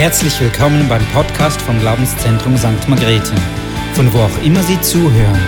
[0.00, 2.88] Herzlich willkommen beim Podcast vom Glaubenszentrum St.
[2.88, 3.34] Margrethe,
[3.92, 5.38] von wo auch immer Sie zuhören.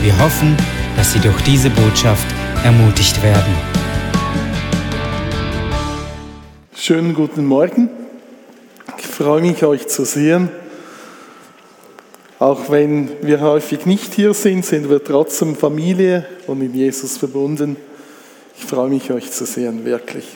[0.00, 0.56] Wir hoffen,
[0.96, 2.24] dass Sie durch diese Botschaft
[2.62, 3.52] ermutigt werden.
[6.76, 7.88] Schönen guten Morgen.
[8.96, 10.50] Ich freue mich, euch zu sehen.
[12.38, 17.74] Auch wenn wir häufig nicht hier sind, sind wir trotzdem Familie und in Jesus verbunden.
[18.56, 20.26] Ich freue mich, euch zu sehen, wirklich.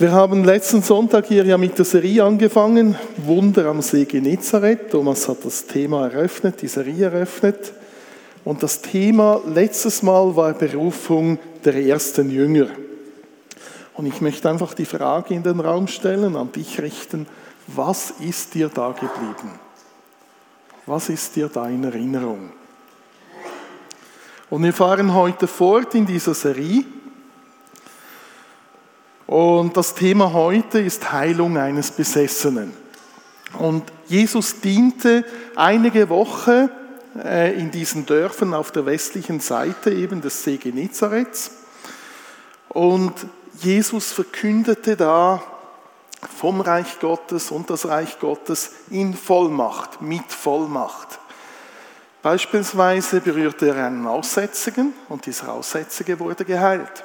[0.00, 4.90] Wir haben letzten Sonntag hier ja mit der Serie angefangen, Wunder am See Genezareth.
[4.90, 7.74] Thomas hat das Thema eröffnet, die Serie eröffnet.
[8.42, 12.68] Und das Thema letztes Mal war Berufung der ersten Jünger.
[13.92, 17.26] Und ich möchte einfach die Frage in den Raum stellen, an dich richten,
[17.66, 19.60] was ist dir da geblieben?
[20.86, 22.52] Was ist dir da in Erinnerung?
[24.48, 26.84] Und wir fahren heute fort in dieser Serie
[29.30, 32.72] und das Thema heute ist Heilung eines Besessenen.
[33.60, 35.24] Und Jesus diente
[35.54, 36.68] einige Wochen
[37.16, 41.52] äh, in diesen Dörfern auf der westlichen Seite eben des See Genezareth.
[42.70, 43.14] Und
[43.60, 45.40] Jesus verkündete da
[46.36, 51.20] vom Reich Gottes und das Reich Gottes in Vollmacht, mit Vollmacht.
[52.20, 57.04] Beispielsweise berührte er einen Aussätzigen und dieser Aussätzige wurde geheilt.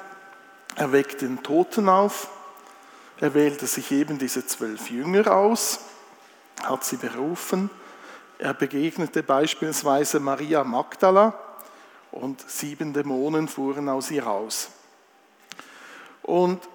[0.75, 2.29] Er weckt den Toten auf.
[3.21, 5.79] Er wählte sich eben diese zwölf Jünger aus,
[6.63, 7.69] hat sie berufen.
[8.39, 11.33] Er begegnete beispielsweise Maria Magdala
[12.11, 14.69] und sieben Dämonen fuhren aus ihr raus.
[16.23, 16.67] Und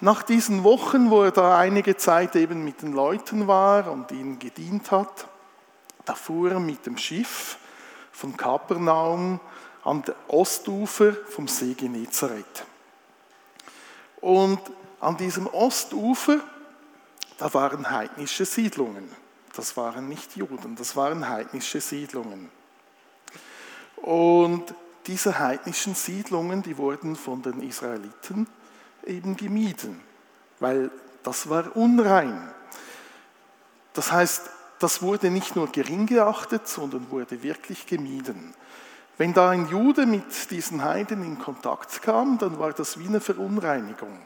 [0.00, 4.38] nach diesen Wochen, wo er da einige Zeit eben mit den Leuten war und ihnen
[4.38, 5.26] gedient hat,
[6.04, 7.58] da fuhr er mit dem Schiff
[8.12, 9.40] von Kapernaum
[9.82, 12.64] an der Ostufer vom See Genezareth.
[14.24, 14.58] Und
[15.00, 16.40] an diesem Ostufer,
[17.36, 19.06] da waren heidnische Siedlungen.
[19.54, 22.48] Das waren nicht Juden, das waren heidnische Siedlungen.
[23.96, 24.74] Und
[25.06, 28.46] diese heidnischen Siedlungen, die wurden von den Israeliten
[29.04, 30.00] eben gemieden,
[30.58, 30.90] weil
[31.22, 32.50] das war unrein.
[33.92, 38.54] Das heißt, das wurde nicht nur gering geachtet, sondern wurde wirklich gemieden.
[39.16, 43.20] Wenn da ein Jude mit diesen Heiden in Kontakt kam, dann war das wie eine
[43.20, 44.18] Verunreinigung.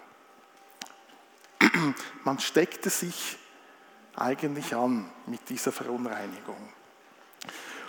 [2.24, 3.38] Man steckte sich
[4.16, 6.56] eigentlich an mit dieser Verunreinigung.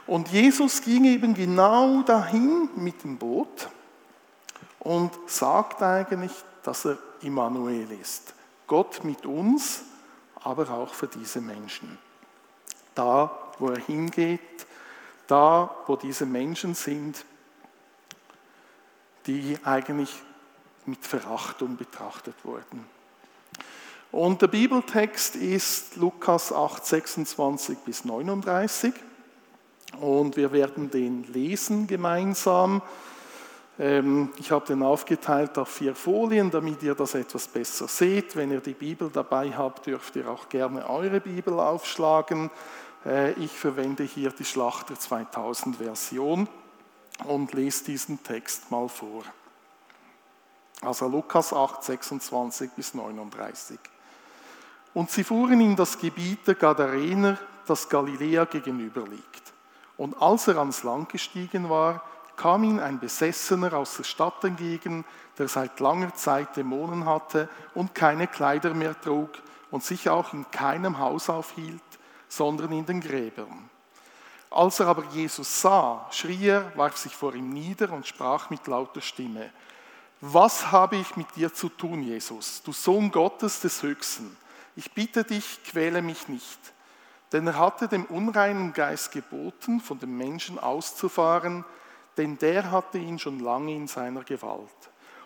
[0.07, 3.69] Und Jesus ging eben genau dahin mit dem Boot
[4.79, 6.31] und sagt eigentlich,
[6.63, 8.33] dass er Immanuel ist.
[8.67, 9.83] Gott mit uns,
[10.35, 11.97] aber auch für diese Menschen.
[12.95, 14.65] Da, wo er hingeht,
[15.29, 17.25] da, wo diese Menschen sind,
[19.27, 20.13] die eigentlich
[20.85, 22.85] mit Verachtung betrachtet wurden.
[24.11, 28.93] Und der Bibeltext ist Lukas 8, 26 bis 39.
[29.99, 32.81] Und wir werden den lesen gemeinsam.
[33.77, 38.35] Ähm, ich habe den aufgeteilt auf vier Folien, damit ihr das etwas besser seht.
[38.35, 42.49] Wenn ihr die Bibel dabei habt, dürft ihr auch gerne eure Bibel aufschlagen.
[43.05, 46.47] Äh, ich verwende hier die Schlachter 2000 Version
[47.25, 49.23] und lese diesen Text mal vor.
[50.81, 53.79] Also Lukas 8, 26 bis 39.
[54.93, 57.37] Und sie fuhren in das Gebiet der Gadarener,
[57.67, 59.53] das Galiläa gegenüber liegt.
[59.97, 62.01] Und als er ans Land gestiegen war,
[62.37, 65.03] kam ihm ein Besessener aus der Stadt entgegen,
[65.37, 69.29] der seit langer Zeit Dämonen hatte und keine Kleider mehr trug
[69.71, 71.81] und sich auch in keinem Haus aufhielt,
[72.29, 73.69] sondern in den Gräbern.
[74.49, 78.65] Als er aber Jesus sah, schrie er, warf sich vor ihm nieder und sprach mit
[78.67, 79.51] lauter Stimme,
[80.21, 84.35] was habe ich mit dir zu tun, Jesus, du Sohn Gottes des Höchsten?
[84.75, 86.59] Ich bitte dich, quäle mich nicht.
[87.31, 91.63] Denn er hatte dem unreinen Geist geboten, von dem Menschen auszufahren,
[92.17, 94.67] denn der hatte ihn schon lange in seiner Gewalt.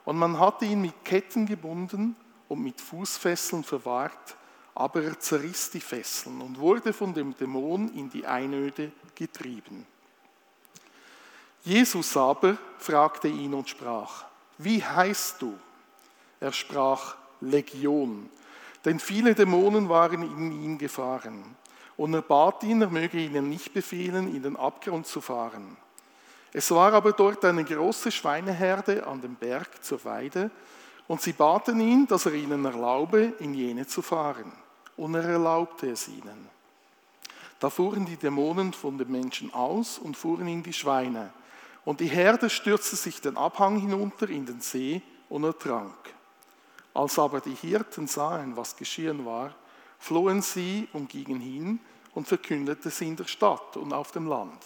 [0.06, 2.16] Und man hatte ihn mit Ketten gebunden
[2.50, 4.35] und mit Fußfesseln verwahrt,
[4.75, 9.85] aber er zerriss die Fesseln und wurde von dem Dämon in die Einöde getrieben.
[11.64, 14.25] Jesus aber fragte ihn und sprach,
[14.58, 15.58] wie heißt du?
[16.40, 18.29] Er sprach, Legion,
[18.84, 21.55] denn viele Dämonen waren in ihn gefahren.
[21.96, 25.78] Und er bat ihn, er möge ihnen nicht befehlen, in den Abgrund zu fahren.
[26.52, 30.49] Es war aber dort eine große Schweineherde an dem Berg zur Weide,
[31.08, 34.52] und sie baten ihn, dass er ihnen erlaube, in jene zu fahren
[34.97, 36.49] und er erlaubte es ihnen.
[37.59, 41.31] Da fuhren die Dämonen von den Menschen aus und fuhren in die Schweine.
[41.85, 45.95] Und die Herde stürzte sich den Abhang hinunter in den See und ertrank.
[46.93, 49.55] Als aber die Hirten sahen, was geschehen war,
[49.97, 51.79] flohen sie und gingen hin
[52.13, 54.61] und verkündeten sie in der Stadt und auf dem Land.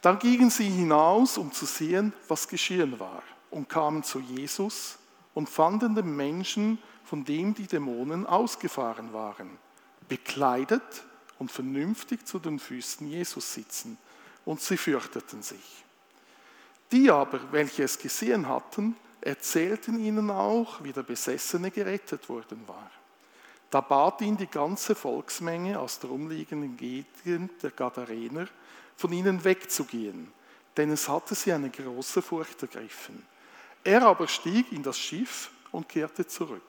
[0.00, 4.96] Dann gingen sie hinaus, um zu sehen, was geschehen war, und kamen zu Jesus
[5.34, 6.78] und fanden den Menschen,
[7.10, 9.58] von dem die Dämonen ausgefahren waren,
[10.08, 11.02] bekleidet
[11.40, 13.98] und vernünftig zu den Füßen Jesus sitzen,
[14.44, 15.84] und sie fürchteten sich.
[16.92, 22.88] Die aber, welche es gesehen hatten, erzählten ihnen auch, wie der Besessene gerettet worden war.
[23.70, 28.46] Da bat ihn die ganze Volksmenge aus der umliegenden Gegend der Gadarener,
[28.96, 30.30] von ihnen wegzugehen,
[30.76, 33.26] denn es hatte sie eine große Furcht ergriffen.
[33.82, 36.62] Er aber stieg in das Schiff und kehrte zurück.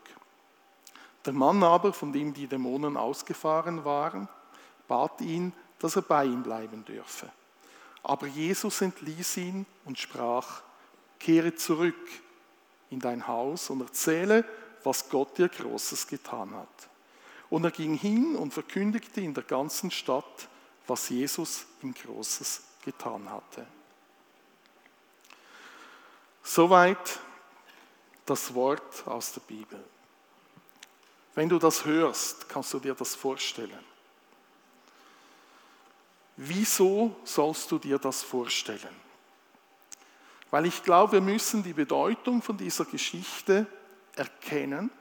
[1.25, 4.27] Der Mann aber, von dem die Dämonen ausgefahren waren,
[4.88, 7.29] bat ihn, dass er bei ihm bleiben dürfe.
[8.03, 10.62] Aber Jesus entließ ihn und sprach,
[11.19, 11.95] kehre zurück
[12.89, 14.44] in dein Haus und erzähle,
[14.83, 16.89] was Gott dir Großes getan hat.
[17.50, 20.47] Und er ging hin und verkündigte in der ganzen Stadt,
[20.88, 23.67] was Jesus ihm Großes getan hatte.
[26.44, 27.19] Soweit
[28.25, 29.83] das Wort aus der Bibel.
[31.36, 33.80] Wenn du das hörst, kannst du dir das vorstellen.
[36.38, 38.95] Wieso sollst du dir das vorstellen?
[40.50, 43.66] Weil ich glaube, wir müssen die Bedeutung von dieser Geschichte
[44.16, 44.92] erkennen.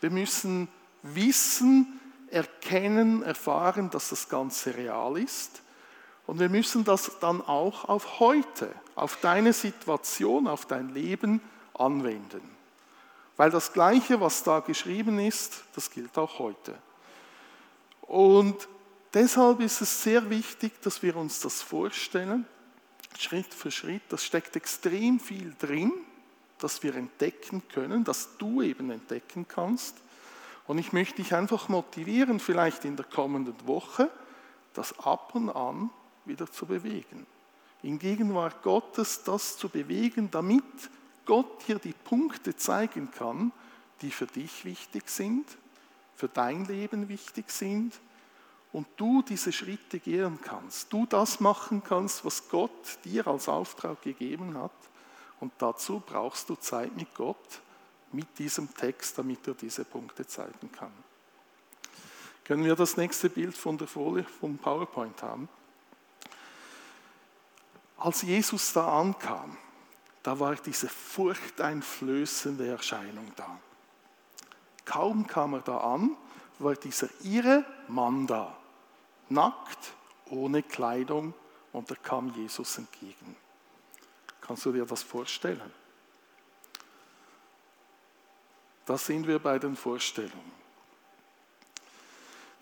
[0.00, 0.68] Wir müssen
[1.02, 2.00] wissen,
[2.30, 5.62] erkennen, erfahren, dass das Ganze real ist.
[6.26, 11.40] Und wir müssen das dann auch auf heute, auf deine Situation, auf dein Leben
[11.74, 12.55] anwenden.
[13.36, 16.76] Weil das Gleiche, was da geschrieben ist, das gilt auch heute.
[18.02, 18.68] Und
[19.12, 22.46] deshalb ist es sehr wichtig, dass wir uns das vorstellen
[23.18, 24.02] Schritt für Schritt.
[24.08, 25.92] Das steckt extrem viel drin,
[26.58, 29.96] dass wir entdecken können, dass du eben entdecken kannst.
[30.66, 34.10] Und ich möchte dich einfach motivieren, vielleicht in der kommenden Woche,
[34.74, 35.90] das ab und an
[36.24, 37.26] wieder zu bewegen.
[37.82, 40.64] In Gegenwart Gottes das zu bewegen, damit
[41.26, 43.52] Gott dir die Punkte zeigen kann,
[44.00, 45.46] die für dich wichtig sind,
[46.14, 47.92] für dein Leben wichtig sind
[48.72, 54.00] und du diese Schritte gehen kannst, du das machen kannst, was Gott dir als Auftrag
[54.02, 54.72] gegeben hat.
[55.40, 57.60] Und dazu brauchst du Zeit mit Gott,
[58.12, 60.92] mit diesem Text, damit er diese Punkte zeigen kann.
[62.44, 65.48] Können wir das nächste Bild von der Folie vom PowerPoint haben?
[67.98, 69.56] Als Jesus da ankam,
[70.26, 73.60] da war diese furchteinflößende Erscheinung da.
[74.84, 76.16] Kaum kam er da an,
[76.58, 78.56] war dieser irre Mann da
[79.28, 79.92] nackt,
[80.30, 81.32] ohne Kleidung
[81.72, 83.36] und da kam Jesus entgegen.
[84.40, 85.72] Kannst du dir das vorstellen?
[88.84, 90.52] Da sind wir bei den Vorstellungen.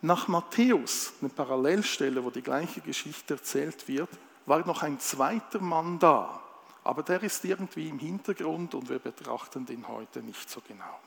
[0.03, 4.11] Nach Matthäus, eine Parallelstelle, wo die gleiche Geschichte erzählt wird,
[4.45, 6.44] war noch ein zweiter Mann da.
[6.85, 11.01] Aber der ist irgendwie im Hintergrund und wir betrachten den heute nicht so genau.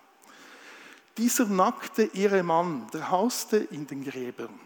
[1.18, 4.60] Dieser nackte irre Mann, der hauste in den Gräbern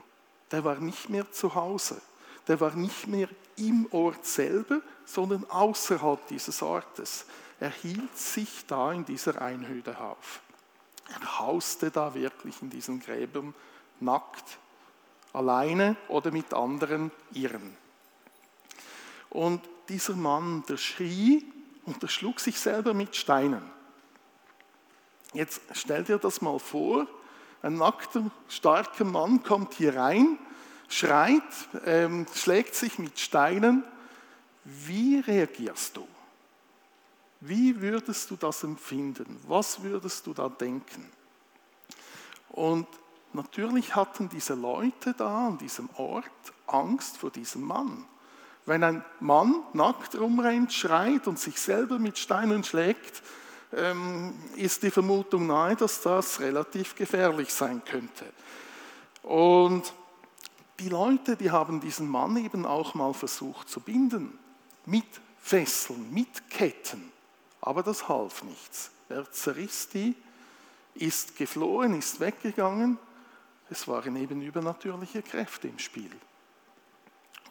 [0.52, 2.02] der war nicht mehr zu Hause.
[2.48, 7.26] Der war nicht mehr im Ort selber, sondern außerhalb dieses Ortes.
[7.60, 10.42] Er hielt sich da in dieser Einhöhle auf.
[11.10, 13.54] Er hauste da wirklich in diesen Gräbern
[14.00, 14.58] nackt,
[15.34, 17.78] alleine oder mit anderen Irren.
[19.30, 21.46] Und dieser Mann, der schrie
[21.86, 23.62] und der schlug sich selber mit Steinen.
[25.34, 27.08] Jetzt stell dir das mal vor,
[27.62, 30.40] ein nackter, starker Mann kommt hier rein,
[30.88, 31.44] schreit,
[31.86, 33.84] ähm, schlägt sich mit Steinen.
[34.64, 36.08] Wie reagierst du?
[37.42, 39.40] Wie würdest du das empfinden?
[39.48, 41.12] Was würdest du da denken?
[42.50, 42.88] Und
[43.34, 46.26] natürlich hatten diese Leute da an diesem Ort
[46.68, 48.06] Angst vor diesem Mann.
[48.72, 53.22] Wenn ein Mann nackt rumrennt, schreit und sich selber mit Steinen schlägt,
[53.74, 58.24] ähm, ist die Vermutung nahe, dass das relativ gefährlich sein könnte.
[59.24, 59.94] Und
[60.80, 64.40] die Leute, die haben diesen Mann eben auch mal versucht zu binden,
[64.86, 67.12] mit Fesseln, mit Ketten,
[67.60, 68.92] aber das half nichts.
[69.10, 70.16] Er zerriss die,
[70.96, 72.98] ist geflohen, ist weggegangen.
[73.70, 76.12] Es waren eben übernatürliche Kräfte im Spiel.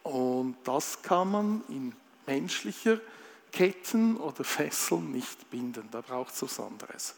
[0.03, 1.95] Und das kann man in
[2.27, 2.99] menschlicher
[3.53, 5.89] Ketten oder Fesseln nicht binden.
[5.91, 7.15] Da braucht es was anderes.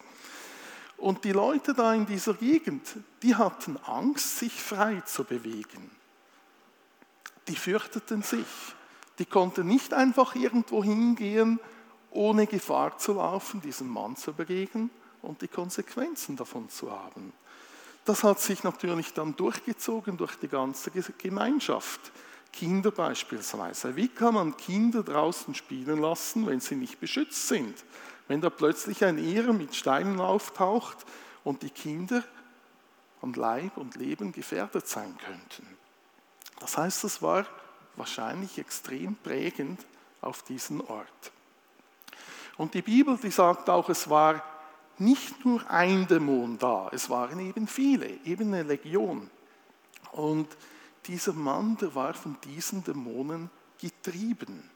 [0.97, 2.89] Und die Leute da in dieser Gegend,
[3.23, 5.91] die hatten Angst, sich frei zu bewegen.
[7.49, 8.47] Die fürchteten sich.
[9.19, 11.59] Die konnten nicht einfach irgendwo hingehen,
[12.11, 14.91] ohne Gefahr zu laufen, diesem Mann zu begegnen,
[15.23, 17.33] und die Konsequenzen davon zu haben.
[18.05, 22.13] Das hat sich natürlich dann durchgezogen durch die ganze Gemeinschaft.
[22.53, 23.97] Kinder beispielsweise.
[23.97, 27.85] Wie kann man Kinder draußen spielen lassen, wenn sie nicht beschützt sind?
[28.29, 30.99] Wenn da plötzlich ein Irr mit Steinen auftaucht
[31.45, 32.23] und die Kinder
[33.23, 35.67] an Leib und Leben gefährdet sein könnten.
[36.61, 37.47] Das heißt, es war
[37.97, 39.85] wahrscheinlich extrem prägend
[40.21, 41.33] auf diesen Ort.
[42.57, 44.45] Und die Bibel, die sagt auch, es war
[44.99, 49.31] nicht nur ein Dämon da, es waren eben viele, eben eine Legion.
[50.13, 50.49] Und
[51.07, 54.71] dieser Mann, der war von diesen Dämonen getrieben.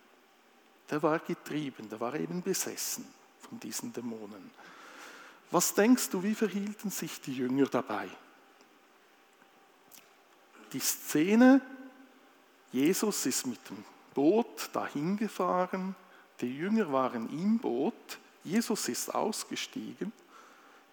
[0.90, 3.06] Der war getrieben, der war eben besessen
[3.40, 4.50] von diesen Dämonen.
[5.50, 8.08] Was denkst du, wie verhielten sich die Jünger dabei?
[10.72, 11.60] Die Szene,
[12.72, 15.94] Jesus ist mit dem Boot dahin gefahren,
[16.40, 20.12] die Jünger waren im Boot, Jesus ist ausgestiegen.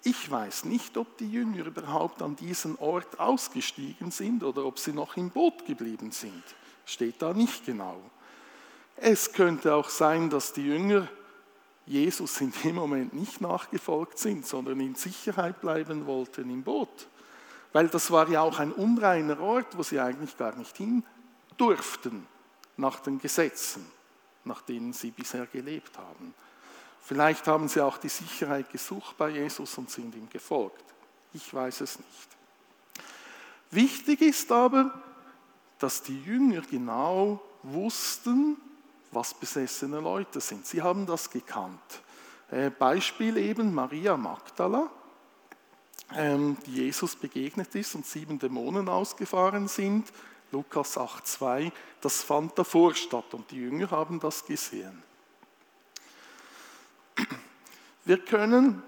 [0.05, 4.91] Ich weiß nicht, ob die Jünger überhaupt an diesem Ort ausgestiegen sind oder ob sie
[4.91, 6.43] noch im Boot geblieben sind.
[6.85, 7.97] Steht da nicht genau.
[8.97, 11.07] Es könnte auch sein, dass die Jünger
[11.85, 17.07] Jesus in dem Moment nicht nachgefolgt sind, sondern in Sicherheit bleiben wollten im Boot.
[17.71, 21.03] Weil das war ja auch ein unreiner Ort, wo sie eigentlich gar nicht hin
[21.57, 22.27] durften
[22.77, 23.85] nach den Gesetzen,
[24.43, 26.33] nach denen sie bisher gelebt haben.
[27.03, 30.85] Vielleicht haben sie auch die Sicherheit gesucht bei Jesus und sind ihm gefolgt.
[31.33, 32.29] Ich weiß es nicht.
[33.71, 34.93] Wichtig ist aber,
[35.79, 38.55] dass die Jünger genau wussten,
[39.11, 40.65] was besessene Leute sind.
[40.65, 42.01] Sie haben das gekannt.
[42.49, 44.89] Äh, Beispiel eben Maria Magdala,
[46.15, 50.11] ähm, die Jesus begegnet ist und sieben Dämonen ausgefahren sind.
[50.51, 55.03] Lukas 8,2, das fand davor statt und die Jünger haben das gesehen.
[58.05, 58.83] Wir können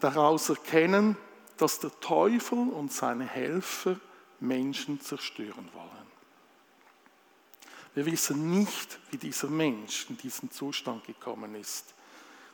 [0.00, 1.16] daraus erkennen,
[1.56, 3.96] dass der Teufel und seine Helfer
[4.40, 6.06] Menschen zerstören wollen.
[7.94, 11.94] Wir wissen nicht, wie dieser Mensch in diesen Zustand gekommen ist.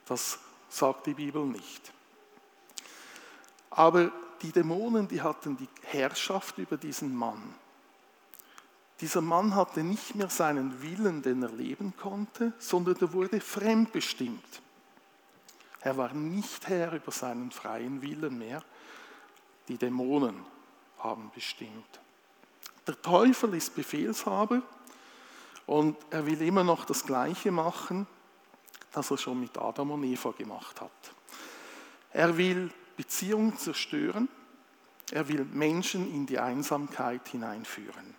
[0.06, 1.92] Das sagt die Bibel nicht.
[3.70, 4.12] Aber
[4.42, 7.42] die Dämonen, die hatten die Herrschaft über diesen Mann.
[9.00, 14.62] Dieser Mann hatte nicht mehr seinen Willen, den er leben konnte, sondern er wurde fremdbestimmt.
[15.84, 18.62] Er war nicht Herr über seinen freien Willen mehr.
[19.68, 20.44] Die Dämonen
[20.98, 22.00] haben bestimmt.
[22.86, 24.62] Der Teufel ist Befehlshaber
[25.66, 28.06] und er will immer noch das Gleiche machen,
[28.92, 31.14] das er schon mit Adam und Eva gemacht hat.
[32.12, 34.28] Er will Beziehungen zerstören.
[35.10, 38.14] Er will Menschen in die Einsamkeit hineinführen.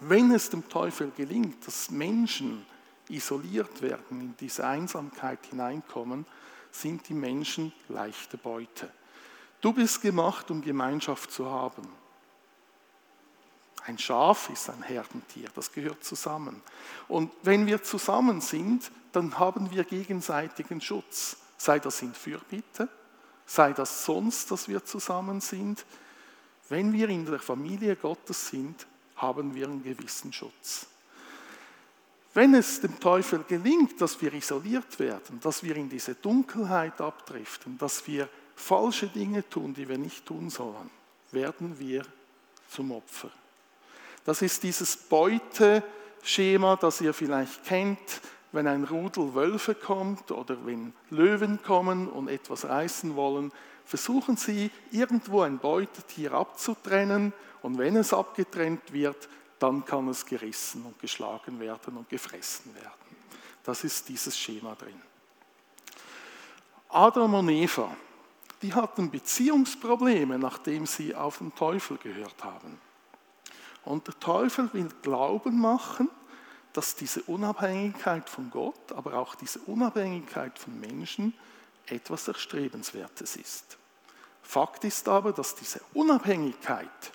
[0.00, 2.64] Wenn es dem Teufel gelingt, dass Menschen
[3.08, 6.26] isoliert werden, in diese Einsamkeit hineinkommen,
[6.70, 8.90] sind die Menschen leichte Beute.
[9.60, 11.88] Du bist gemacht, um Gemeinschaft zu haben.
[13.86, 16.62] Ein Schaf ist ein Herdentier, das gehört zusammen.
[17.08, 21.38] Und wenn wir zusammen sind, dann haben wir gegenseitigen Schutz.
[21.56, 22.88] Sei das in Fürbitte,
[23.46, 25.84] sei das sonst, dass wir zusammen sind.
[26.68, 30.86] Wenn wir in der Familie Gottes sind, haben wir einen gewissen Schutz.
[32.34, 37.78] Wenn es dem Teufel gelingt, dass wir isoliert werden, dass wir in diese Dunkelheit abdriften,
[37.78, 40.90] dass wir falsche Dinge tun, die wir nicht tun sollen,
[41.32, 42.04] werden wir
[42.68, 43.30] zum Opfer.
[44.24, 48.20] Das ist dieses Beuteschema, das ihr vielleicht kennt,
[48.52, 53.52] wenn ein Rudel Wölfe kommt oder wenn Löwen kommen und etwas reißen wollen,
[53.84, 57.32] versuchen sie irgendwo ein Beutetier abzutrennen
[57.62, 63.16] und wenn es abgetrennt wird, dann kann es gerissen und geschlagen werden und gefressen werden.
[63.64, 65.00] Das ist dieses Schema drin.
[66.88, 67.94] Adam und Eva,
[68.62, 72.80] die hatten Beziehungsprobleme, nachdem sie auf den Teufel gehört haben.
[73.84, 76.08] Und der Teufel will Glauben machen,
[76.72, 81.34] dass diese Unabhängigkeit von Gott, aber auch diese Unabhängigkeit von Menschen
[81.86, 83.78] etwas Erstrebenswertes ist.
[84.42, 87.12] Fakt ist aber, dass diese Unabhängigkeit,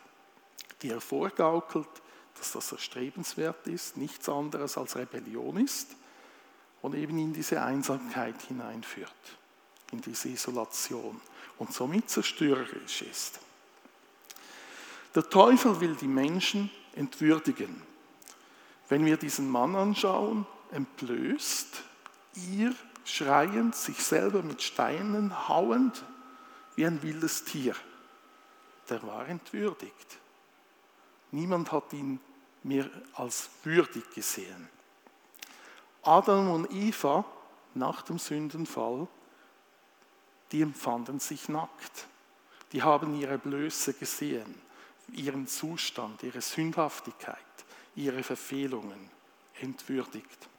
[0.82, 1.88] die er vorgaukelt,
[2.38, 5.90] dass das erstrebenswert ist, nichts anderes als Rebellion ist
[6.82, 9.12] und eben in diese Einsamkeit hineinführt,
[9.92, 11.20] in diese Isolation
[11.58, 13.40] und somit zerstörerisch ist.
[15.16, 17.82] Der Teufel will die Menschen entwürdigen.
[18.90, 21.84] Wenn wir diesen Mann anschauen, entblößt,
[22.52, 22.76] ihr
[23.06, 26.04] schreiend, sich selber mit Steinen hauend,
[26.76, 27.76] wie ein wildes Tier.
[28.90, 30.18] Der war entwürdigt.
[31.34, 32.20] Niemand hat ihn
[32.62, 34.70] mehr als würdig gesehen.
[36.04, 37.26] Adam und Eva
[37.74, 39.08] nach dem Sündenfall,
[40.52, 42.06] die empfanden sich nackt.
[42.72, 44.62] Die haben ihre Blöße gesehen,
[45.12, 47.38] ihren Zustand, ihre Sündhaftigkeit,
[47.96, 49.10] ihre Verfehlungen
[49.60, 50.50] entwürdigt.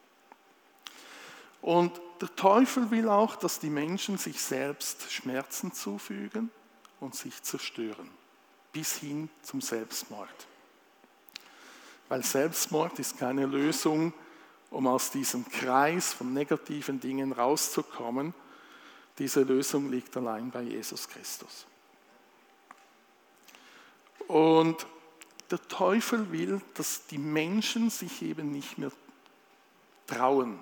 [1.62, 6.50] Und der Teufel will auch, dass die Menschen sich selbst Schmerzen zufügen
[6.98, 8.10] und sich zerstören,
[8.72, 10.48] bis hin zum Selbstmord.
[12.08, 14.12] Weil Selbstmord ist keine Lösung,
[14.70, 18.34] um aus diesem Kreis von negativen Dingen rauszukommen.
[19.18, 21.66] Diese Lösung liegt allein bei Jesus Christus.
[24.26, 24.86] Und
[25.50, 28.90] der Teufel will, dass die Menschen sich eben nicht mehr
[30.06, 30.58] trauen,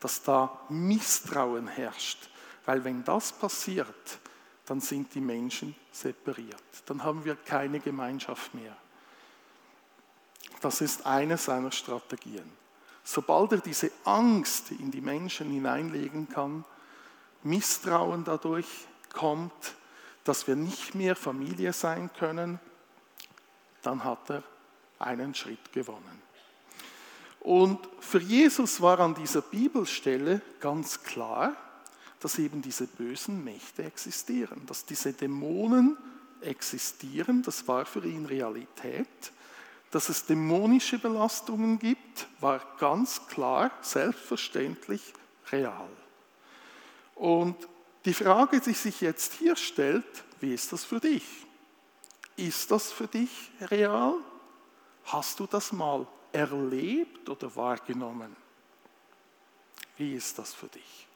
[0.00, 2.30] dass da Misstrauen herrscht.
[2.64, 4.18] Weil wenn das passiert,
[4.66, 6.62] dann sind die Menschen separiert.
[6.86, 8.76] Dann haben wir keine Gemeinschaft mehr.
[10.64, 12.50] Das ist eine seiner Strategien.
[13.04, 16.64] Sobald er diese Angst in die Menschen hineinlegen kann,
[17.42, 18.66] Misstrauen dadurch
[19.12, 19.52] kommt,
[20.24, 22.58] dass wir nicht mehr Familie sein können,
[23.82, 24.42] dann hat er
[24.98, 26.22] einen Schritt gewonnen.
[27.40, 31.54] Und für Jesus war an dieser Bibelstelle ganz klar,
[32.20, 35.98] dass eben diese bösen Mächte existieren, dass diese Dämonen
[36.40, 39.30] existieren, das war für ihn Realität.
[39.94, 45.14] Dass es dämonische Belastungen gibt, war ganz klar, selbstverständlich
[45.52, 45.88] real.
[47.14, 47.54] Und
[48.04, 51.22] die Frage, die sich jetzt hier stellt, wie ist das für dich?
[52.34, 54.16] Ist das für dich real?
[55.04, 58.34] Hast du das mal erlebt oder wahrgenommen?
[59.96, 61.06] Wie ist das für dich?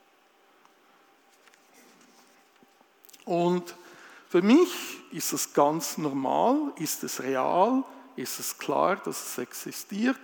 [3.25, 3.75] Und
[4.29, 4.71] für mich
[5.11, 7.83] ist es ganz normal, ist es real,
[8.19, 10.17] ist es klar, dass es existiert.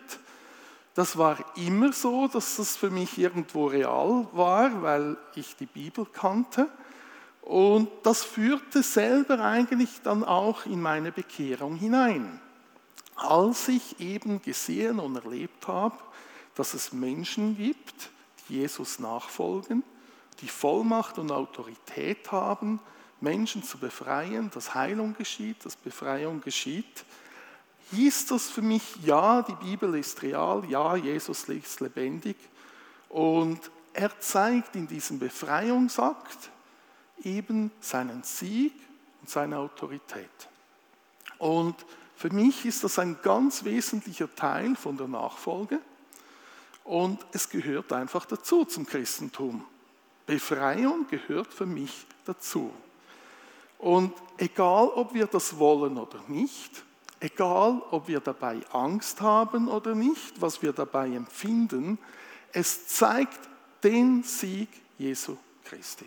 [0.94, 6.06] Das war immer so, dass es für mich irgendwo real war, weil ich die Bibel
[6.06, 6.68] kannte.
[7.42, 12.40] Und das führte selber eigentlich dann auch in meine Bekehrung hinein.
[13.16, 15.96] Als ich eben gesehen und erlebt habe,
[16.54, 18.10] dass es Menschen gibt,
[18.48, 19.82] die Jesus nachfolgen,
[20.40, 22.80] die Vollmacht und Autorität haben,
[23.20, 27.04] Menschen zu befreien, dass Heilung geschieht, dass Befreiung geschieht,
[27.92, 32.36] hieß das für mich, ja, die Bibel ist real, ja, Jesus ist lebendig.
[33.08, 33.58] Und
[33.92, 36.50] er zeigt in diesem Befreiungsakt,
[37.22, 38.72] eben seinen Sieg
[39.20, 40.28] und seine Autorität.
[41.38, 41.76] Und
[42.16, 45.80] für mich ist das ein ganz wesentlicher Teil von der Nachfolge
[46.84, 49.64] und es gehört einfach dazu zum Christentum.
[50.26, 52.72] Befreiung gehört für mich dazu.
[53.78, 56.84] Und egal, ob wir das wollen oder nicht,
[57.24, 61.98] egal, ob wir dabei Angst haben oder nicht, was wir dabei empfinden,
[62.52, 63.40] es zeigt
[63.82, 66.06] den Sieg Jesu Christi.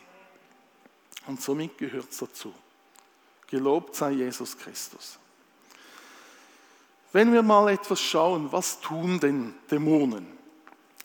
[1.26, 2.54] Und somit gehört es dazu.
[3.48, 5.18] Gelobt sei Jesus Christus.
[7.12, 10.28] Wenn wir mal etwas schauen, was tun denn Dämonen?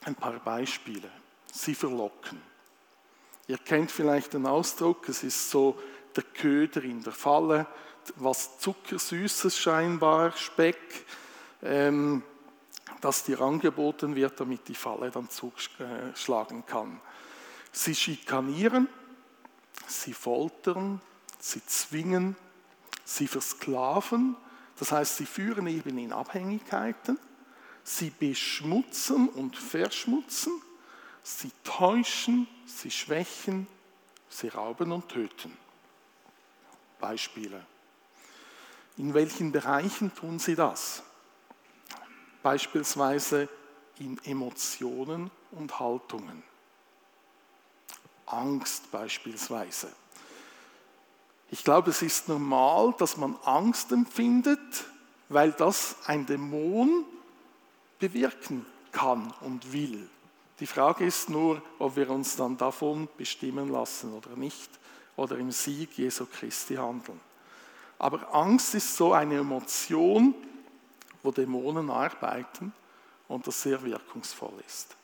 [0.04, 1.10] Ein paar Beispiele.
[1.52, 2.40] Sie verlocken.
[3.46, 5.80] Ihr kennt vielleicht den Ausdruck, es ist so
[6.14, 7.66] der Köder in der Falle,
[8.16, 11.06] was Zuckersüßes scheinbar, Speck,
[11.62, 12.22] ähm,
[13.00, 17.00] das dir angeboten wird, damit die Falle dann zuschlagen kann.
[17.72, 18.88] Sie schikanieren,
[19.86, 21.00] sie foltern,
[21.38, 22.36] sie zwingen,
[23.04, 24.36] sie versklaven,
[24.78, 27.18] das heißt, sie führen eben in Abhängigkeiten,
[27.82, 30.62] sie beschmutzen und verschmutzen,
[31.22, 33.66] sie täuschen, sie schwächen,
[34.28, 35.56] sie rauben und töten.
[37.00, 37.66] Beispiele.
[38.96, 41.02] In welchen Bereichen tun sie das?
[42.42, 43.48] Beispielsweise
[43.98, 46.42] in Emotionen und Haltungen.
[48.26, 49.88] Angst beispielsweise.
[51.50, 54.84] Ich glaube, es ist normal, dass man Angst empfindet,
[55.28, 57.04] weil das ein Dämon
[57.98, 60.08] bewirken kann und will.
[60.60, 64.70] Die Frage ist nur, ob wir uns dann davon bestimmen lassen oder nicht
[65.16, 67.20] oder im Sieg Jesu Christi handeln.
[68.02, 70.34] Aber Angst ist so eine Emotion,
[71.22, 72.72] wo Dämonen arbeiten
[73.28, 74.96] und das sehr wirkungsvoll ist.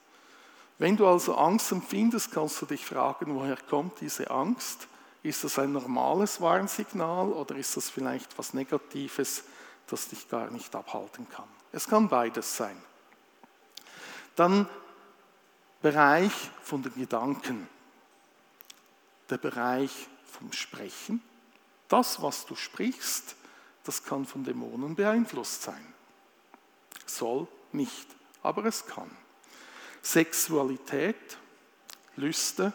[0.78, 4.88] Wenn du also Angst empfindest, kannst du dich fragen, woher kommt diese Angst?
[5.22, 9.44] Ist das ein normales Warnsignal oder ist das vielleicht was Negatives,
[9.86, 11.48] das dich gar nicht abhalten kann?
[11.70, 12.76] Es kann beides sein.
[14.34, 14.68] Dann
[15.82, 16.32] Bereich
[16.64, 17.68] von den Gedanken,
[19.30, 21.22] der Bereich vom Sprechen.
[21.88, 23.34] Das, was du sprichst,
[23.84, 25.94] das kann von Dämonen beeinflusst sein.
[27.06, 28.06] Soll nicht,
[28.42, 29.10] aber es kann.
[30.02, 31.38] Sexualität,
[32.16, 32.72] Lüste,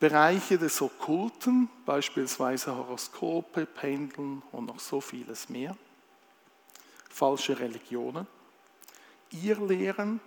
[0.00, 5.76] Bereiche des Okkulten, beispielsweise Horoskope, Pendeln und noch so vieles mehr.
[7.08, 8.26] Falsche Religionen,
[9.30, 10.20] Irrlehren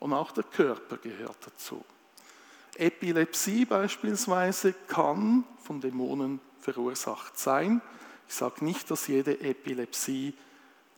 [0.00, 1.84] und auch der Körper gehört dazu.
[2.76, 7.82] Epilepsie beispielsweise kann von Dämonen verursacht sein.
[8.26, 10.34] Ich sage nicht, dass jede Epilepsie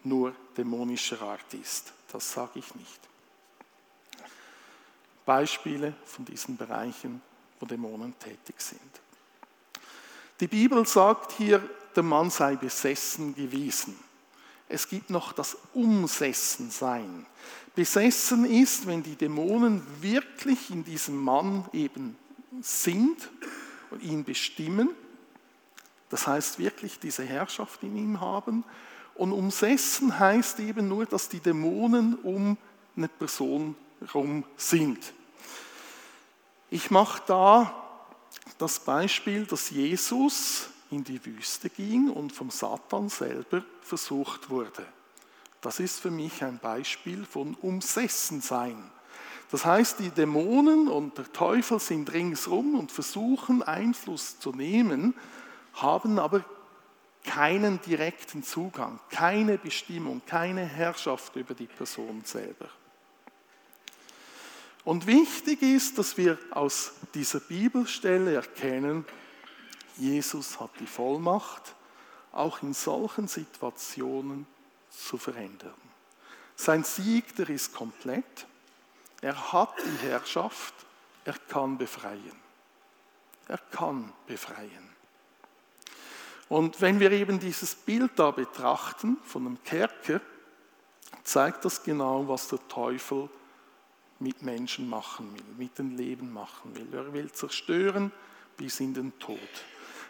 [0.05, 1.93] nur dämonischer Art ist.
[2.13, 3.01] Das sage ich nicht.
[5.25, 7.21] Beispiele von diesen Bereichen,
[7.59, 8.81] wo Dämonen tätig sind.
[10.39, 13.99] Die Bibel sagt hier, der Mann sei besessen gewesen.
[14.69, 17.27] Es gibt noch das Umsessensein.
[17.75, 22.17] Besessen ist, wenn die Dämonen wirklich in diesem Mann eben
[22.61, 23.29] sind
[23.91, 24.91] und ihn bestimmen.
[26.11, 28.65] Das heißt wirklich diese Herrschaft in ihm haben.
[29.15, 32.57] Und umsessen heißt eben nur, dass die Dämonen um
[32.97, 35.13] eine Person herum sind.
[36.71, 37.83] Ich mache da
[38.59, 44.87] das Beispiel, dass Jesus in die Wüste ging und vom Satan selber versucht wurde.
[45.61, 48.91] Das ist für mich ein Beispiel von Umsessensein.
[49.51, 55.15] Das heißt, die Dämonen und der Teufel sind ringsrum und versuchen Einfluss zu nehmen,
[55.77, 56.45] haben aber
[57.25, 62.69] keinen direkten Zugang, keine Bestimmung, keine Herrschaft über die Person selber.
[64.85, 69.05] Und wichtig ist, dass wir aus dieser Bibelstelle erkennen,
[69.97, 71.75] Jesus hat die Vollmacht,
[72.31, 74.47] auch in solchen Situationen
[74.91, 75.75] zu verändern.
[76.55, 78.47] Sein Sieg, der ist komplett.
[79.21, 80.75] Er hat die Herrschaft,
[81.25, 82.41] er kann befreien.
[83.49, 84.96] Er kann befreien.
[86.49, 90.21] Und wenn wir eben dieses Bild da betrachten von einem Kerker,
[91.25, 93.29] zeigt das genau, was der Teufel
[94.21, 96.87] mit Menschen machen will, mit dem Leben machen will.
[96.95, 98.13] Er will zerstören
[98.57, 99.39] bis in den Tod.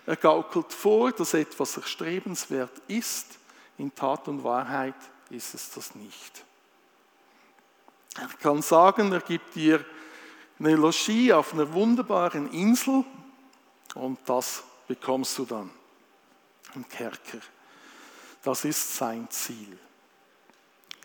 [0.04, 3.38] Er gaukelt vor, dass etwas erstrebenswert ist.
[3.78, 4.94] In Tat und Wahrheit
[5.30, 6.44] ist es das nicht.
[8.16, 9.84] Er kann sagen, er gibt dir
[10.58, 13.04] eine Logis auf einer wunderbaren Insel
[13.94, 15.70] und das bekommst du dann
[16.76, 17.40] im Kerker.
[18.42, 19.76] Das ist sein Ziel.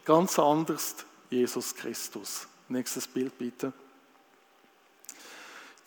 [0.05, 0.95] Ganz anders
[1.29, 2.47] Jesus Christus.
[2.67, 3.73] Nächstes Bild bitte.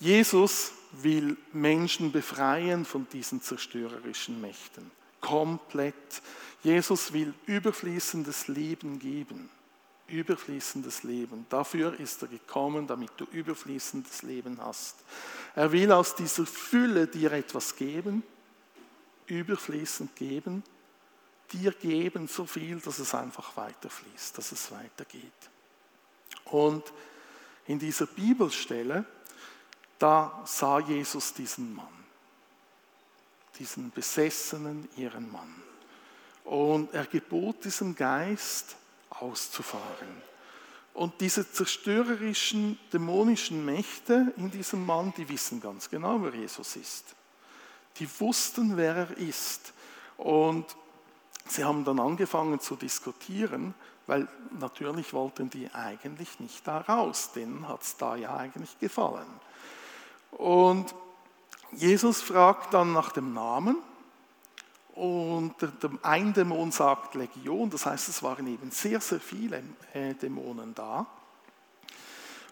[0.01, 4.91] Jesus will Menschen befreien von diesen zerstörerischen Mächten.
[5.21, 6.23] Komplett.
[6.63, 9.49] Jesus will überfließendes Leben geben.
[10.09, 11.47] Überfließendes Leben.
[11.49, 14.97] Dafür ist er gekommen, damit du überfließendes Leben hast.
[15.55, 18.23] Er will aus dieser Fülle dir etwas geben,
[19.27, 20.63] überfließend geben,
[21.53, 25.33] dir geben so viel, dass es einfach weiterfließt, dass es weitergeht.
[26.47, 26.93] Und
[27.67, 29.05] in dieser Bibelstelle,
[29.99, 32.05] da sah Jesus diesen Mann,
[33.59, 35.63] diesen besessenen ihren Mann.
[36.45, 38.77] Und er gebot diesem Geist
[39.09, 40.23] auszufahren.
[40.93, 47.15] Und diese zerstörerischen, dämonischen Mächte in diesem Mann, die wissen ganz genau, wer Jesus ist.
[47.99, 49.73] Die wussten, wer er ist.
[50.17, 50.65] Und
[51.49, 53.75] sie haben dann angefangen zu diskutieren,
[54.07, 54.29] weil
[54.59, 59.27] natürlich wollten die eigentlich nicht da raus, denen hat es da ja eigentlich gefallen.
[60.33, 60.95] Und
[61.73, 63.77] Jesus fragt dann nach dem Namen
[64.95, 65.55] und
[66.03, 71.07] ein Dämon sagt Legion, das heißt, es waren eben sehr, sehr viele äh, Dämonen da.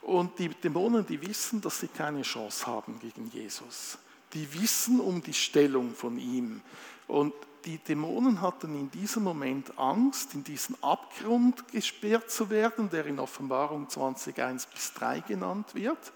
[0.02, 3.98] Und die Dämonen, die wissen, dass sie keine Chance haben gegen Jesus.
[4.35, 6.62] Die wissen um die Stellung von ihm.
[7.07, 13.07] Und die Dämonen hatten in diesem Moment Angst, in diesen Abgrund gesperrt zu werden, der
[13.07, 16.12] in Offenbarung 20, 1 bis 3 genannt wird,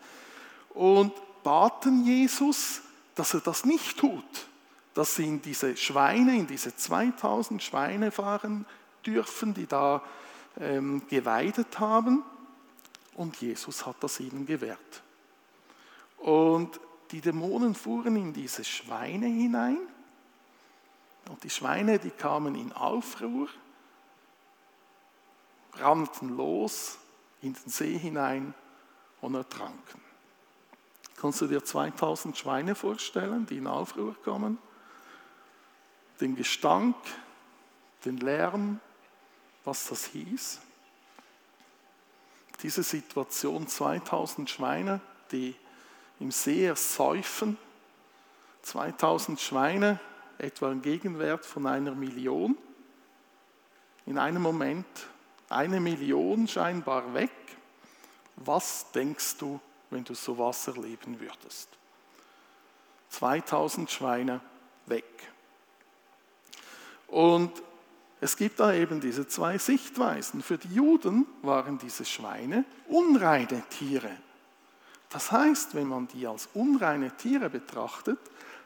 [0.71, 2.83] und baten Jesus,
[3.15, 4.25] dass er das nicht tut,
[4.95, 8.67] dass sie in diese Schweine, in diese 2000 Schweine fahren
[9.05, 10.03] dürfen, die da
[10.61, 12.25] ähm, geweidet haben.
[13.15, 15.03] Und Jesus hat das ihnen gewährt.
[16.19, 19.79] Und die Dämonen fuhren in diese Schweine hinein
[21.29, 23.49] und die Schweine, die kamen in Aufruhr,
[25.75, 26.99] rannten los
[27.43, 28.55] in den See hinein
[29.21, 30.01] und ertranken.
[31.17, 34.59] Kannst du dir 2000 Schweine vorstellen, die in Aufruhr kommen?
[36.21, 36.97] Den Gestank,
[38.05, 38.81] den Lärm,
[39.65, 40.61] was das hieß.
[42.63, 45.01] Diese Situation, 2000 Schweine,
[45.33, 45.55] die
[46.21, 47.59] im See ersäufen,
[48.63, 50.01] 2000 Schweine,
[50.39, 52.57] etwa ein Gegenwert von einer Million.
[54.07, 54.87] In einem Moment
[55.49, 57.31] eine Million scheinbar weg.
[58.37, 61.69] Was denkst du, wenn du sowas erleben würdest?
[63.11, 64.41] 2000 Schweine
[64.87, 65.05] weg.
[67.09, 67.63] Und
[68.21, 70.43] es gibt da eben diese zwei Sichtweisen.
[70.43, 74.11] Für die Juden waren diese Schweine unreine Tiere.
[75.11, 78.19] Das heißt, wenn man die als unreine Tiere betrachtet,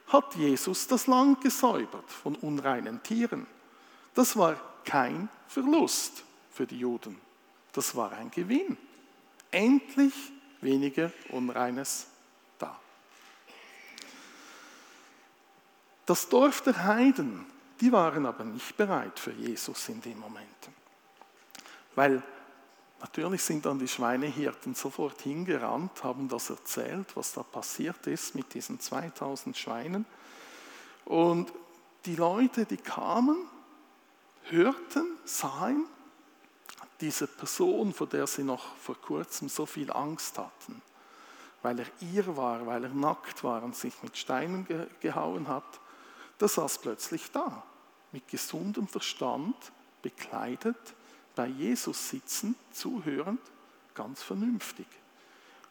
[0.09, 3.47] hat Jesus das Land gesäubert von unreinen Tieren.
[4.15, 7.21] Das war kein Verlust für die Juden.
[7.73, 8.77] Das war ein Gewinn.
[9.51, 10.15] Endlich
[10.61, 12.07] weniger Unreines
[12.59, 12.79] da.
[16.07, 17.47] Das Dorf der Heiden,
[17.81, 20.49] die waren aber nicht bereit für Jesus in dem Moment.
[21.95, 22.23] Weil
[23.01, 28.53] natürlich sind dann die Schweinehirten sofort hingerannt, haben das erzählt, was da passiert ist mit
[28.55, 30.07] diesen 2000 Schweinen.
[31.05, 31.53] Und
[32.05, 33.37] die Leute, die kamen,
[34.45, 35.87] hörten, sahen
[37.01, 40.83] diese Person, vor der sie noch vor kurzem so viel Angst hatten,
[41.63, 45.81] weil er ihr war, weil er nackt war und sich mit Steinen ge gehauen hat,
[46.39, 47.63] der saß plötzlich da,
[48.13, 49.57] mit gesundem Verstand,
[50.03, 50.95] bekleidet,
[51.41, 53.41] bei Jesus sitzen, zuhörend,
[53.95, 54.87] ganz vernünftig.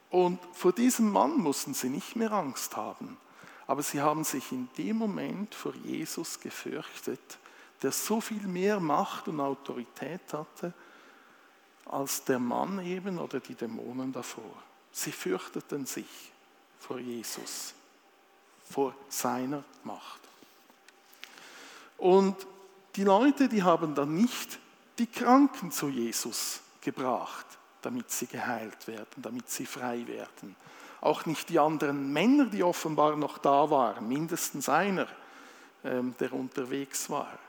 [0.09, 3.17] Und vor diesem Mann mussten sie nicht mehr Angst haben,
[3.67, 7.19] aber sie haben sich in dem Moment vor Jesus gefürchtet,
[7.83, 10.73] der so viel mehr Macht und Autorität hatte
[11.85, 14.63] als der Mann eben oder die Dämonen davor.
[14.91, 16.31] Sie fürchteten sich
[16.79, 17.75] vor Jesus,
[18.67, 20.21] vor seiner Macht.
[21.99, 22.47] Und
[22.95, 24.57] die Leute, die haben dann nicht
[24.99, 27.45] die Kranken zu Jesus gebracht,
[27.81, 30.55] damit sie geheilt werden, damit sie frei werden.
[31.01, 35.07] Auch nicht die anderen Männer, die offenbar noch da waren, mindestens einer,
[35.83, 37.39] ähm, der unterwegs war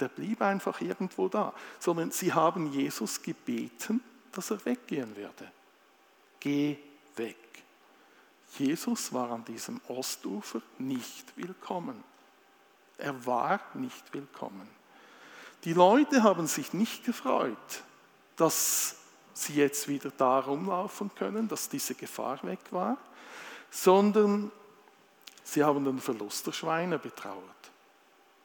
[0.00, 5.50] der blieb einfach irgendwo da, sondern sie haben Jesus gebeten, dass er weggehen würde.
[6.38, 6.76] Geh
[7.16, 7.36] weg.
[8.58, 12.02] Jesus war an diesem Ostufer nicht willkommen.
[12.98, 14.68] Er war nicht willkommen.
[15.64, 17.82] Die Leute haben sich nicht gefreut,
[18.36, 18.96] dass
[19.34, 22.96] sie jetzt wieder da rumlaufen können, dass diese Gefahr weg war,
[23.70, 24.50] sondern
[25.44, 27.70] sie haben den Verlust der Schweine betrauert.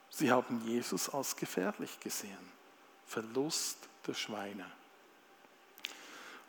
[0.09, 2.37] Sie haben Jesus als gefährlich gesehen.
[3.05, 4.65] Verlust der Schweine.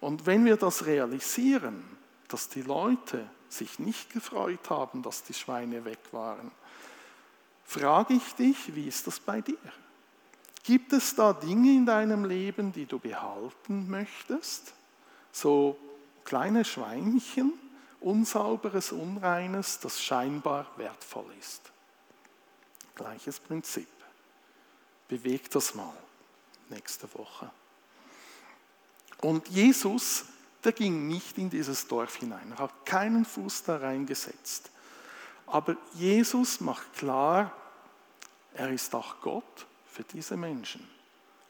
[0.00, 1.96] Und wenn wir das realisieren,
[2.28, 6.50] dass die Leute sich nicht gefreut haben, dass die Schweine weg waren,
[7.64, 9.58] frage ich dich, wie ist das bei dir?
[10.66, 14.74] Gibt es da Dinge in deinem Leben, die du behalten möchtest?
[15.30, 15.78] So
[16.24, 17.52] kleine Schweinchen,
[18.00, 21.70] unsauberes, unreines, das scheinbar wertvoll ist.
[22.96, 23.86] Gleiches Prinzip.
[25.06, 25.94] Bewegt das mal
[26.68, 27.48] nächste Woche.
[29.20, 30.24] Und Jesus,
[30.64, 34.72] der ging nicht in dieses Dorf hinein, er hat keinen Fuß da reingesetzt.
[35.46, 37.52] Aber Jesus macht klar,
[38.52, 40.86] er ist auch Gott für diese Menschen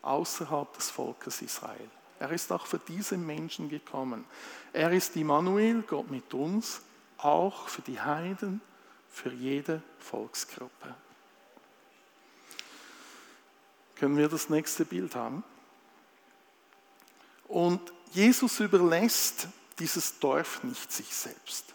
[0.02, 1.90] außerhalb des Volkes Israel.
[2.20, 4.24] Er ist auch für diese Menschen gekommen.
[4.72, 6.80] Er ist Immanuel, Gott mit uns,
[7.18, 8.60] auch für die Heiden,
[9.10, 10.94] für jede Volksgruppe.
[13.96, 15.42] Können wir das nächste Bild haben?
[17.48, 17.80] Und
[18.12, 19.48] Jesus überlässt
[19.80, 21.74] dieses Dorf nicht sich selbst.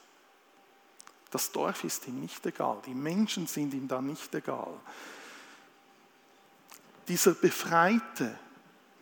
[1.32, 4.74] Das Dorf ist ihm nicht egal, die Menschen sind ihm da nicht egal.
[7.12, 8.40] Dieser befreite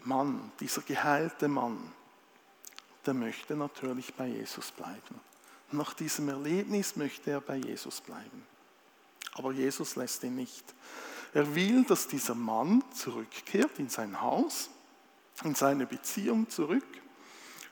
[0.04, 1.78] Mann, dieser geheilte Mann,
[3.06, 5.22] der möchte natürlich bei Jesus bleiben.
[5.72, 8.48] Nach diesem Erlebnis möchte er bei Jesus bleiben.
[9.34, 10.74] Aber Jesus lässt ihn nicht.
[11.36, 14.72] Er will, dass dieser Mann zurückkehrt in sein Haus,
[15.44, 16.88] in seine Beziehung zurück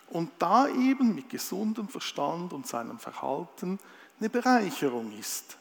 [0.10, 3.80] und da eben mit gesundem Verstand und seinem Verhalten
[4.20, 5.58] eine Bereicherung ist.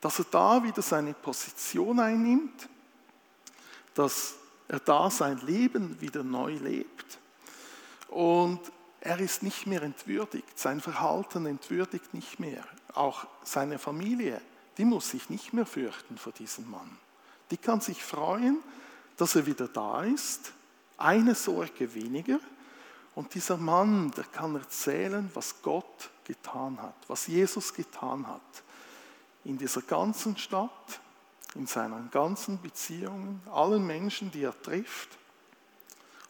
[0.00, 2.68] Dass er da wieder seine Position einnimmt,
[3.98, 4.36] dass
[4.68, 7.18] er da sein Leben wieder neu lebt.
[8.08, 8.60] Und
[9.00, 12.64] er ist nicht mehr entwürdigt, sein Verhalten entwürdigt nicht mehr.
[12.94, 14.40] Auch seine Familie,
[14.76, 16.98] die muss sich nicht mehr fürchten vor diesem Mann
[17.50, 18.62] die kann sich freuen,
[19.16, 20.52] dass er wieder da ist.
[20.96, 22.40] Eine Sorge weniger.
[23.14, 28.40] Und dieser Mann, der kann erzählen, was Gott getan hat, was Jesus getan hat.
[29.44, 31.00] In dieser ganzen Stadt,
[31.58, 35.08] in seinen ganzen Beziehungen, allen Menschen, die er trifft.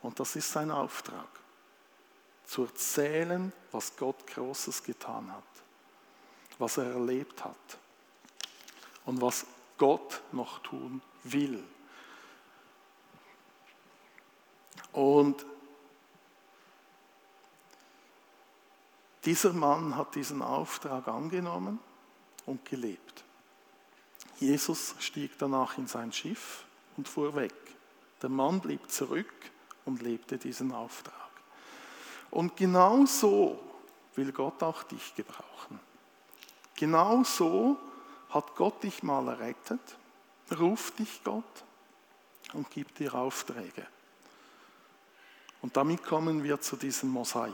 [0.00, 1.28] Und das ist sein Auftrag.
[2.46, 5.44] Zu erzählen, was Gott Großes getan hat.
[6.58, 7.78] Was er erlebt hat.
[9.04, 9.44] Und was
[9.76, 11.62] Gott noch tun will.
[14.92, 15.44] Und
[19.26, 21.78] dieser Mann hat diesen Auftrag angenommen
[22.46, 23.24] und gelebt.
[24.38, 26.64] Jesus stieg danach in sein Schiff
[26.96, 27.54] und fuhr weg.
[28.22, 29.32] Der Mann blieb zurück
[29.84, 31.14] und lebte diesen Auftrag.
[32.30, 33.58] Und genau so
[34.14, 35.80] will Gott auch dich gebrauchen.
[36.76, 37.76] Genau so
[38.30, 39.80] hat Gott dich mal errettet,
[40.58, 41.44] ruft dich Gott
[42.52, 43.86] und gibt dir Aufträge.
[45.62, 47.52] Und damit kommen wir zu diesem Mosaik.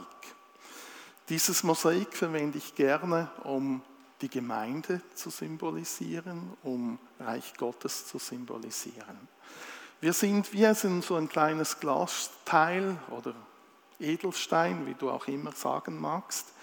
[1.29, 3.81] Dieses Mosaik verwende ich gerne, um
[4.21, 9.27] die Gemeinde zu symbolisieren, um Reich Gottes zu symbolisieren.
[10.01, 13.33] Wir sind, wir sind so ein kleines Glasteil oder
[13.99, 16.53] Edelstein, wie du auch immer sagen magst,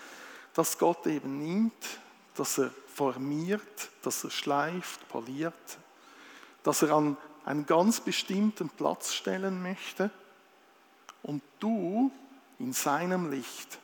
[0.55, 1.99] das Gott eben nimmt,
[2.37, 5.79] dass er formiert, dass er schleift, poliert,
[6.63, 10.11] dass er an einen ganz bestimmten Platz stellen möchte
[11.23, 12.13] und du
[12.59, 13.79] in seinem Licht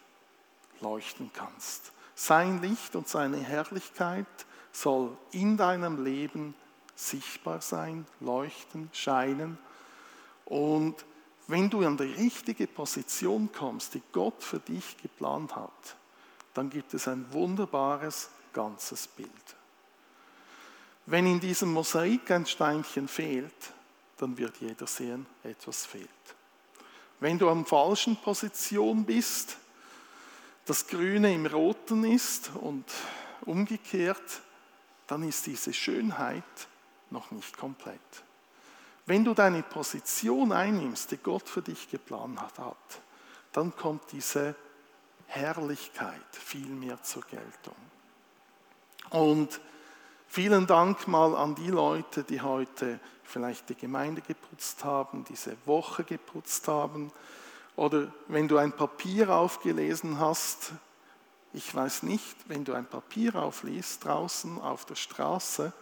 [0.81, 1.93] leuchten kannst.
[2.21, 4.27] Sein Licht und seine Herrlichkeit
[4.73, 6.53] soll in deinem Leben
[6.97, 9.57] sichtbar sein, leuchten, scheinen.
[10.45, 10.97] Und
[11.47, 15.95] wenn du an die richtige Position kommst, die Gott für dich geplant hat,
[16.55, 19.31] dann gibt es ein wunderbares ganzes Bild.
[21.07, 23.73] Wenn in diesem Mosaik ein Steinchen fehlt,
[24.17, 26.09] dann wird jeder sehen, etwas fehlt.
[27.21, 29.57] Wenn du am falschen Position bist,
[30.69, 32.85] das Grüne im Roten ist und
[33.47, 34.43] umgekehrt,
[35.07, 36.45] dann ist diese Schönheit
[37.09, 37.99] noch nicht komplett.
[39.07, 42.77] Wenn du deine Position einnimmst, die Gott für dich geplant hat,
[43.53, 44.55] dann kommt diese
[45.27, 47.77] Herrlichkeit viel mehr zur Geltung.
[49.09, 49.61] Und
[50.27, 56.05] vielen Dank mal an die Leute, die heute vielleicht die Gemeinde geputzt haben, diese Woche
[56.05, 57.11] geputzt haben.
[57.79, 60.73] Oder wenn du ein Papier aufgelesen hast,
[61.53, 65.73] ich weiß nicht, wenn du ein Papier aufliest draußen auf der Straße,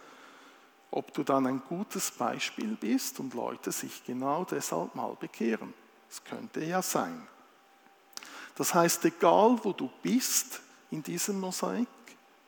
[0.91, 5.73] ob du dann ein gutes Beispiel bist und Leute sich genau deshalb mal bekehren.
[6.07, 7.27] Das könnte ja sein.
[8.53, 11.87] Das heißt, egal wo du bist in diesem Mosaik,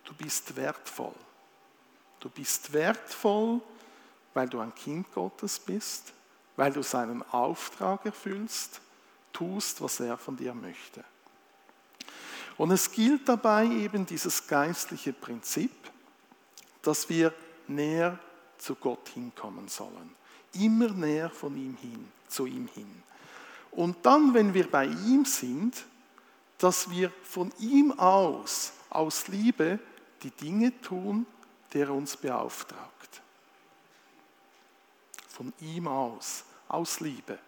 [0.03, 1.15] du bist wertvoll.
[2.19, 3.61] Du bist wertvoll,
[4.35, 6.13] weil du ein Kind Gottes bist,
[6.55, 8.81] weil du seinen Auftrag erfüllst,
[9.39, 11.03] tust, was er von dir möchte.
[12.57, 15.71] Und es gilt dabei eben dieses geistliche Prinzip,
[16.81, 17.33] dass wir
[17.67, 18.19] näher
[18.57, 20.13] zu Gott hinkommen sollen.
[20.53, 23.03] Immer näher von ihm hin, zu ihm hin.
[23.71, 25.85] Und dann, wenn wir bei ihm sind,
[26.57, 29.79] dass wir von ihm aus, aus Liebe,
[30.21, 31.25] die Dinge tun,
[31.71, 33.21] die er uns beauftragt.
[35.29, 37.39] Von ihm aus, aus Liebe.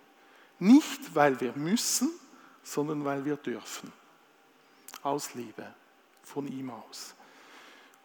[0.61, 2.11] Nicht, weil wir müssen,
[2.61, 3.91] sondern weil wir dürfen.
[5.01, 5.65] Aus Liebe,
[6.23, 7.15] von ihm aus.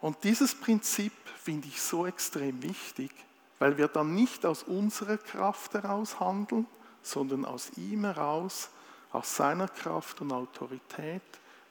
[0.00, 3.10] Und dieses Prinzip finde ich so extrem wichtig,
[3.58, 6.66] weil wir dann nicht aus unserer Kraft heraus handeln,
[7.02, 8.70] sondern aus ihm heraus,
[9.12, 11.22] aus seiner Kraft und Autorität,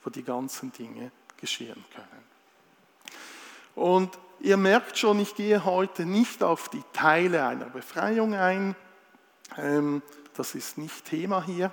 [0.03, 2.25] wo die ganzen Dinge geschehen können.
[3.73, 8.75] Und ihr merkt schon, ich gehe heute nicht auf die Teile einer Befreiung ein,
[9.57, 10.03] ähm,
[10.35, 11.71] das ist nicht Thema hier,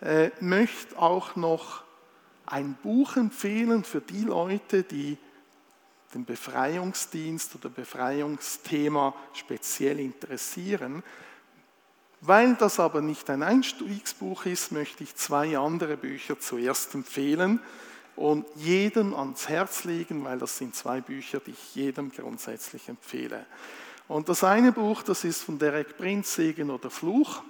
[0.00, 1.82] äh, möchte auch noch
[2.46, 5.18] ein Buch empfehlen für die Leute, die
[6.14, 11.02] den Befreiungsdienst oder Befreiungsthema speziell interessieren.
[12.20, 17.60] Weil das aber nicht ein Einstiegsbuch ist, möchte ich zwei andere Bücher zuerst empfehlen
[18.16, 23.46] und jedem ans Herz legen, weil das sind zwei Bücher, die ich jedem grundsätzlich empfehle.
[24.08, 27.42] Und das eine Buch, das ist von Derek Prinz, Segen oder Fluch.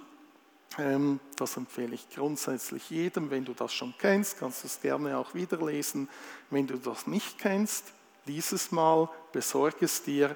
[0.77, 3.29] Ähm, das empfehle ich grundsätzlich jedem.
[3.29, 6.09] Wenn du das schon kennst, kannst du es gerne auch wieder lesen.
[6.49, 7.93] Wenn du das nicht kennst,
[8.25, 10.35] lies es mal, besorge es dir.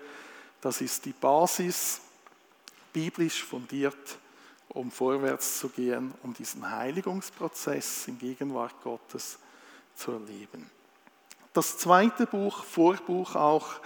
[0.62, 2.02] Das ist die Basis,
[2.92, 4.18] biblisch fundiert,
[4.70, 9.38] um vorwärts zu gehen, um diesen Heiligungsprozess in Gegenwart Gottes
[9.96, 10.70] zu erleben.
[11.54, 13.80] Das zweite Buch, Vorbuch auch,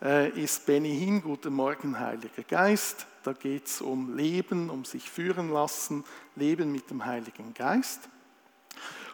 [0.00, 3.06] ist Benny Guten Morgen, Heiliger Geist.
[3.22, 8.08] Da geht es um Leben, um sich führen lassen, Leben mit dem Heiligen Geist.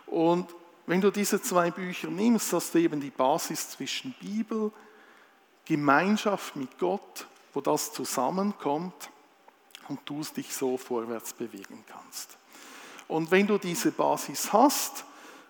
[0.07, 0.53] Und
[0.87, 4.73] wenn du diese zwei Bücher nimmst, hast du eben die Basis zwischen Bibel,
[5.65, 9.11] Gemeinschaft mit Gott, wo das zusammenkommt
[9.89, 12.37] und du dich so vorwärts bewegen kannst.
[13.07, 15.05] Und wenn du diese Basis hast,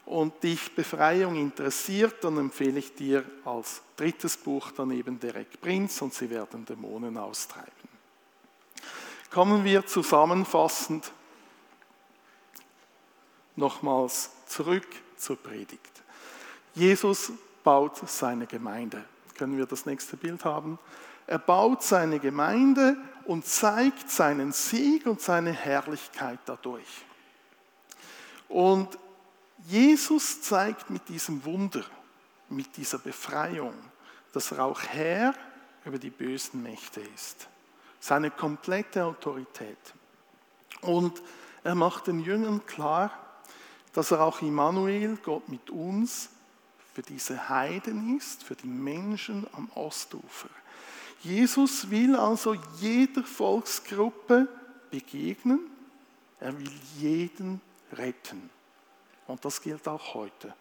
[0.05, 6.12] und dich Befreiung interessiert, dann empfehle ich dir als drittes Buch daneben Derek Prinz und
[6.12, 7.70] sie werden Dämonen austreiben.
[9.30, 11.12] Kommen wir zusammenfassend
[13.57, 16.03] nochmals zurück zur Predigt.
[16.74, 17.32] Jesus
[17.62, 19.05] baut seine Gemeinde
[19.42, 20.78] können wir das nächste Bild haben.
[21.26, 27.05] Er baut seine Gemeinde und zeigt seinen Sieg und seine Herrlichkeit dadurch.
[28.48, 28.96] Und
[29.69, 31.85] Jesus zeigt mit diesem Wunder,
[32.49, 33.75] mit dieser Befreiung,
[34.33, 35.35] dass er auch Herr
[35.85, 37.49] über die bösen Mächte ist.
[38.01, 39.79] Seine komplette Autorität.
[40.81, 41.23] Und
[41.65, 43.11] er macht den Jüngern klar,
[43.93, 46.31] dass er auch Immanuel, Gott mit uns,
[46.95, 50.49] für diese Heiden ist, für die Menschen am Ostufer.
[51.23, 54.49] Jesus will also jeder Volksgruppe
[54.91, 55.61] begegnen.
[56.41, 57.61] Er will jeden
[57.93, 58.51] retten.
[59.33, 60.53] Und das gilt auch heute.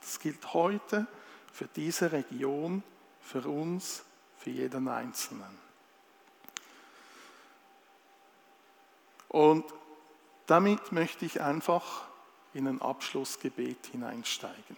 [0.00, 1.08] Das gilt heute
[1.52, 2.84] für diese Region,
[3.20, 4.04] für uns,
[4.38, 5.58] für jeden Einzelnen.
[9.26, 9.64] Und
[10.46, 12.06] damit möchte ich einfach
[12.54, 14.76] in ein Abschlussgebet hineinsteigen.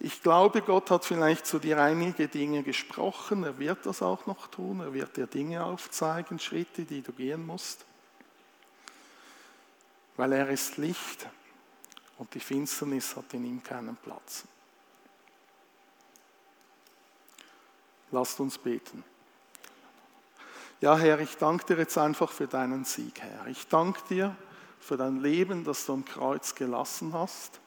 [0.00, 3.44] Ich glaube, Gott hat vielleicht zu dir einige Dinge gesprochen.
[3.44, 4.80] Er wird das auch noch tun.
[4.80, 7.86] Er wird dir Dinge aufzeigen, Schritte, die du gehen musst.
[10.16, 11.28] Weil er ist Licht
[12.18, 14.44] und die Finsternis hat in ihm keinen Platz.
[18.10, 19.02] Lasst uns beten.
[20.80, 23.46] Ja, Herr, ich danke dir jetzt einfach für deinen Sieg, Herr.
[23.46, 24.36] Ich danke dir
[24.78, 27.58] für dein Leben, das du am Kreuz gelassen hast,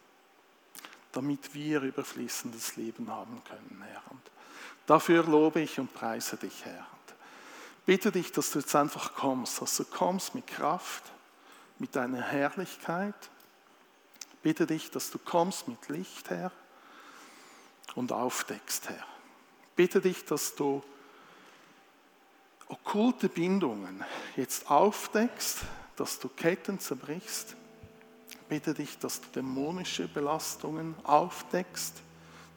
[1.12, 4.04] damit wir überfließendes Leben haben können, Herr.
[4.12, 4.22] Und
[4.86, 6.78] dafür lobe ich und preise dich, Herr.
[6.80, 7.16] Und
[7.86, 11.04] bitte dich, dass du jetzt einfach kommst, dass du kommst mit Kraft,
[11.80, 13.16] mit deiner Herrlichkeit.
[14.42, 16.52] Bitte dich, dass du kommst mit Licht, Herr,
[17.96, 19.06] und aufdeckst, Herr.
[19.76, 20.84] Bitte dich, dass du
[22.68, 24.04] okkulte Bindungen
[24.36, 25.60] jetzt aufdeckst,
[25.96, 27.56] dass du Ketten zerbrichst.
[28.50, 31.96] Bitte dich, dass du dämonische Belastungen aufdeckst,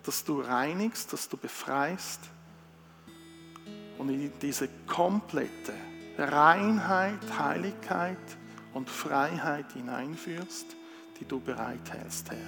[0.05, 2.21] dass du reinigst, dass du befreist
[3.99, 5.75] und in diese komplette
[6.17, 8.19] Reinheit, Heiligkeit
[8.75, 10.67] und Freiheit hineinführst,
[11.19, 12.39] die du bereithältst, Herr.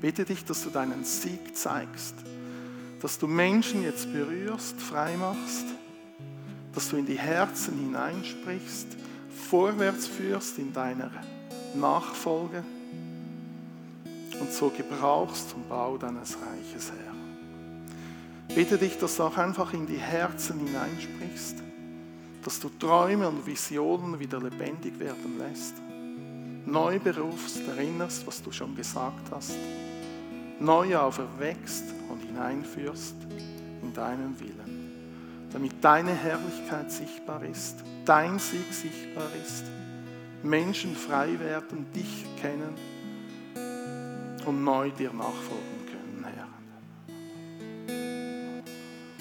[0.00, 2.14] Bitte dich, dass du deinen Sieg zeigst,
[3.00, 5.66] dass du Menschen jetzt berührst, frei machst
[6.76, 8.88] dass du in die Herzen hineinsprichst,
[9.48, 11.10] vorwärts führst in deiner
[11.74, 12.62] Nachfolge
[14.38, 18.54] und so gebrauchst zum Bau deines Reiches, Herr.
[18.54, 21.62] Bitte dich, dass du auch einfach in die Herzen hineinsprichst,
[22.46, 25.74] dass du Träume und Visionen wieder lebendig werden lässt,
[26.64, 29.56] neu berufst, erinnerst, was du schon gesagt hast,
[30.60, 33.16] neu auferweckst und hineinführst
[33.82, 35.48] in deinen Willen.
[35.52, 39.64] Damit deine Herrlichkeit sichtbar ist, dein Sieg sichtbar ist,
[40.44, 42.76] Menschen frei werden, dich kennen
[44.46, 45.75] und neu dir nachfolgen.